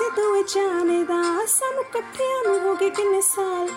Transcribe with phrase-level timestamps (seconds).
[0.00, 3.68] ਤੂੰ ਜਾਣਦਾ ਸਾਨੂੰ ਇਕੱਠਿਆਂ ਨੂੰ ਹੋ ਗਏ ਕਿੰਨੇ ਸਾਲ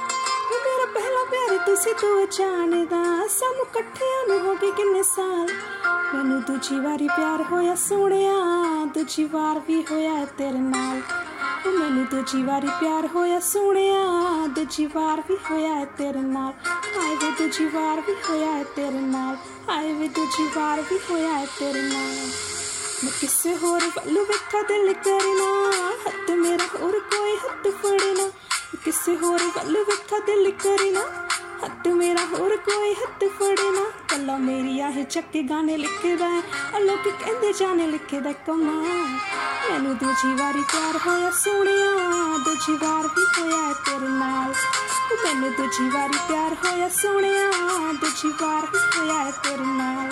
[0.52, 5.48] ਉਹ ਮੇਰਾ ਪਹਿਲਾ ਪਿਆਰ ਤੁਸੀਂ ਤੂੰ ਜਾਣਦਾ ਸਾਨੂੰ ਇਕੱਠਿਆਂ ਨੂੰ ਹੋ ਗਏ ਕਿੰਨੇ ਸਾਲ
[6.14, 8.36] ਮੈਨੂੰ ਦੂਜੀ ਵਾਰੀ ਪਿਆਰ ਹੋਇਆ ਸੋਹਣਿਆ
[8.94, 11.02] ਦੂਜੀ ਵਾਰ ਵੀ ਹੋਇਆ ਤੇਰੇ ਨਾਲ
[11.70, 14.06] ਮੈਨੂੰ ਦੂਜੀ ਵਾਰੀ ਪਿਆਰ ਹੋਇਆ ਸੋਹਣਿਆ
[14.48, 16.54] ਦੂਜੀ ਵਾਰ ਵੀ ਹੋਇਆ ਤੇਰੇ ਨਾਲ
[17.00, 19.38] ਆਏ ਵੇ ਦੂਜੀ ਵਾਰ ਵੀ ਹੋਇਆ ਤੇਰੇ ਨਾਲ
[19.70, 22.53] ਆਏ ਵੇ ਦੂਜੀ ਵਾਰ ਵੀ ਹੋਇਆ ਤੇਰੇ ਨਾਲ
[23.03, 25.71] ਮੈਂ ਕਿਸੇ ਹੋਰ ਵੱਲ ਵੇਖਾ ਦਿਲ ਕਰਨਾ।
[26.07, 28.31] ਹੱਥ ਮੇਰਾ ਹੋਰ ਕੋਈ ਹੱਥ ਫੜਨਾ।
[28.85, 31.01] ਕਿਸੇ ਹੋਰ ਵੱਲ ਵੇਖਾ ਦਿਲ ਕਰਨਾ।
[31.65, 36.43] ਹੱਥ ਮੇਰਾ ਹੋਰ ਕੋਈ ਹੱਥ ਫੜਨਾ। ਕੱਲਾ ਮੇਰੀ ਆਹ ਚੱਕੇ ਗਾਣੇ ਲਿਖਦਾ ਹੈ।
[36.81, 38.73] ਲੋਕ ਕਹਿੰਦੇ ਜਾਣੇ ਲਿਖਦਾ ਕਮਾ।
[39.71, 44.55] ਮੈਨੂੰ ਦੂਜੀ ਵਾਰੀ ਪਿਆਰ ਹੋਇਆ ਸੋਹਣਿਆ। ਦੂਜੀ ਵਾਰ ਵੀ ਹੋਇਆ ਤੇਰੇ ਨਾਲ।
[45.25, 47.51] ਮੈਨੂੰ ਦੂਜੀ ਵਾਰੀ ਪਿਆਰ ਹੋਇਆ ਸੋਹਣਿਆ।
[47.93, 50.11] ਦੂਜੀ ਵਾਰ ਵੀ ਹੋਇਆ ਤੇਰੇ ਨਾਲ।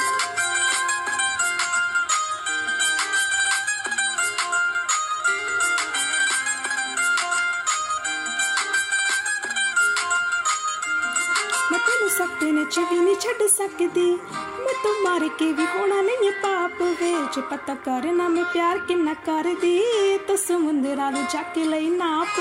[12.42, 14.12] ਤੈਨੂੰ ਸੱਤੇ ਨੇ ਚਵੀ ਨਹੀਂ ਛੱਡ ਸਕਦੀ
[14.60, 19.80] ਮੈਂ ਤੂੰ ਮਾਰ ਕੇ ਵੀ ਹੋਣਾ ਨਹੀਂ ਪਾਪ ਵੇਚ ਪਤਾ ਕਰਨਾ ਮੈਂ ਪਿਆਰ ਕਿੰਨਾ ਕਰਦੀ
[20.28, 22.40] ਤੂੰ ਸਮੁੰਦਰਾਂ ਨੂੰ ਜਾ ਕੇ ਲਈ ਨਾਪ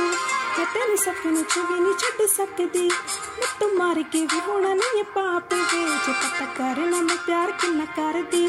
[0.58, 5.04] ਮੈਂ ਤੈਨੂੰ ਸੱਤੇ ਨੇ ਚਵੀ ਨਹੀਂ ਛੱਡ ਸਕਦੀ ਮੈਂ ਤੂੰ ਮਾਰ ਕੇ ਵੀ ਹੋਣਾ ਨਹੀਂ
[5.14, 8.46] ਪਾਪ ਵੇਚ ਪਤਾ ਕਰਨਾ ਮੈਂ ਪਿਆਰ ਕਿੰਨਾ ਕਰਦੀ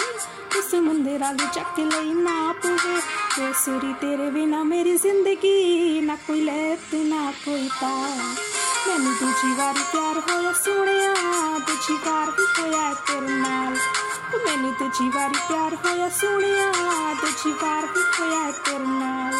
[0.54, 6.42] ਤੂੰ ਸਮੁੰਦਰਾਂ ਨੂੰ ਜਾ ਕੇ ਲਈ ਨਾਪ ਵੇ ਸੁਰੀ ਤੇਰੇ ਬਿਨਾ ਮੇਰੀ ਜ਼ਿੰਦਗੀ ਨਾ ਕੋਈ
[6.42, 11.14] ਲੈ ਤੇ ਨਾ ਕੋਈ ਤਾਰ ਮੈਨੂੰ ਦੂਜੀ ਵਾਰੀ ਪਿਆਰ ਹੋਇਆ ਸੋਹਣਿਆ
[11.68, 13.78] ਦੂਜੀ ਵਾਰ ਵੀ ਹੋਇਆ ਤੇਰੇ ਨਾਲ
[14.46, 16.72] ਮੈਨੂੰ ਦੂਜੀ ਵਾਰੀ ਪਿਆਰ ਹੋਇਆ ਸੋਹਣਿਆ
[17.22, 19.36] ਦੂਜੀ ਵਾਰ ਵੀ ਹੋਇਆ ਤੇਰੇ ਨਾਲ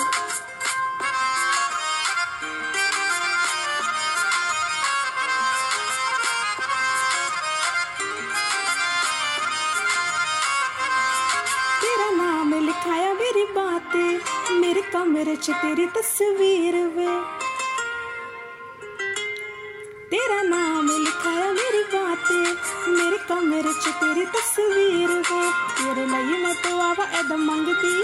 [11.82, 17.08] तेरा नाम लिखाया मेरी बातें मेरे कमरे च तेरी तस्वीर वे
[20.12, 22.48] तेरा नाम लिखाया मेरी बातें
[22.94, 25.42] मेरे कमरे च तेरी तस्वीर वे
[25.78, 27.96] तेरे लिए मैं तो आवा एद मंगदी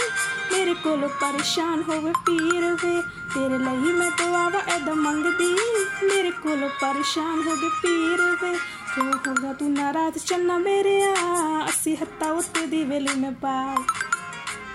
[0.54, 2.96] मेरे कोलो परेशान होवे पीर वे
[3.34, 5.52] तेरे लिए मैं तो आवा एद मंगदी
[6.04, 8.56] मेरे कोलो परेशान होवे पीर वे
[8.94, 13.86] क्यों होगा तू नाराज चन्ना मेरे आ असी हत्ता उत्ते दी वेली में बाल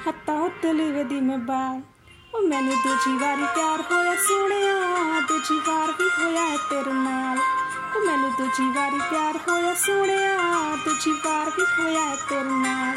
[0.09, 1.81] ਹੱਤਾਂ ਉੱਤੇ ਲਿਵਦੀ ਮੈਂ ਬਾਲ
[2.35, 7.22] ਉਹ ਮੈਨੂੰ ਦੂਜੀ ਵਾਰੀ ਪਿਆਰ ਹੋਇਆ ਸੋਹਣਿਆ ਦੂਜੀ ਵਾਰ ਵੀ ਹੋਇਆ ਤੇਰੇ ਨਾਲ ਉਹ
[8.13, 12.97] ਮੈਨੂੰ ਦੂਜੀ ਵਾਰੀ ਪਿਆਰ ਹੋਇਆ ਸੋਹਣਿਆ ਦੂਜੀ ਵਾਰ ਵੀ ਹੋਇਆ ਤੇਰੇ ਨਾਲ